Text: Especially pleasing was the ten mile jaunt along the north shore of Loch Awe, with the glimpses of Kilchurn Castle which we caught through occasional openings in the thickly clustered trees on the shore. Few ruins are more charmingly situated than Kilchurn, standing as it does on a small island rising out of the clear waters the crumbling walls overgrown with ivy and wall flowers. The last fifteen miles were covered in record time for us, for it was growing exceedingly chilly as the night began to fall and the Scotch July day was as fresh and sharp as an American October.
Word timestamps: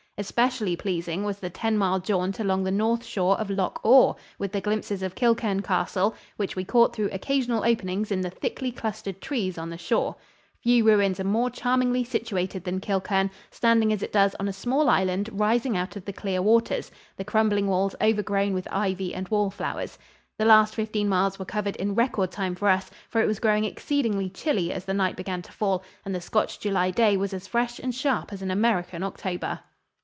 Especially 0.17 0.75
pleasing 0.75 1.23
was 1.23 1.39
the 1.39 1.49
ten 1.49 1.75
mile 1.79 1.99
jaunt 1.99 2.39
along 2.39 2.63
the 2.63 2.69
north 2.69 3.03
shore 3.03 3.35
of 3.39 3.49
Loch 3.49 3.79
Awe, 3.81 4.13
with 4.37 4.51
the 4.51 4.61
glimpses 4.61 5.01
of 5.01 5.15
Kilchurn 5.15 5.63
Castle 5.63 6.13
which 6.37 6.55
we 6.55 6.63
caught 6.63 6.95
through 6.95 7.09
occasional 7.11 7.63
openings 7.65 8.11
in 8.11 8.21
the 8.21 8.29
thickly 8.29 8.71
clustered 8.71 9.19
trees 9.19 9.57
on 9.57 9.71
the 9.71 9.79
shore. 9.79 10.15
Few 10.61 10.83
ruins 10.85 11.19
are 11.19 11.23
more 11.23 11.49
charmingly 11.49 12.03
situated 12.03 12.63
than 12.65 12.79
Kilchurn, 12.79 13.31
standing 13.49 13.91
as 13.91 14.03
it 14.03 14.11
does 14.11 14.35
on 14.39 14.47
a 14.47 14.53
small 14.53 14.89
island 14.89 15.27
rising 15.33 15.75
out 15.75 15.95
of 15.95 16.05
the 16.05 16.13
clear 16.13 16.39
waters 16.43 16.91
the 17.17 17.25
crumbling 17.25 17.65
walls 17.65 17.95
overgrown 17.99 18.53
with 18.53 18.67
ivy 18.71 19.15
and 19.15 19.27
wall 19.29 19.49
flowers. 19.49 19.97
The 20.37 20.45
last 20.45 20.75
fifteen 20.75 21.09
miles 21.09 21.39
were 21.39 21.45
covered 21.45 21.77
in 21.77 21.95
record 21.95 22.29
time 22.29 22.53
for 22.53 22.69
us, 22.69 22.91
for 23.09 23.23
it 23.23 23.27
was 23.27 23.39
growing 23.39 23.65
exceedingly 23.65 24.29
chilly 24.29 24.71
as 24.71 24.85
the 24.85 24.93
night 24.93 25.15
began 25.15 25.41
to 25.41 25.51
fall 25.51 25.81
and 26.05 26.13
the 26.13 26.21
Scotch 26.21 26.59
July 26.59 26.91
day 26.91 27.17
was 27.17 27.33
as 27.33 27.47
fresh 27.47 27.79
and 27.79 27.95
sharp 27.95 28.31
as 28.31 28.43
an 28.43 28.51
American 28.51 29.01
October. 29.01 29.61